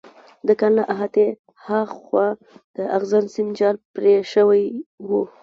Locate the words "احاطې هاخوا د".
0.93-2.77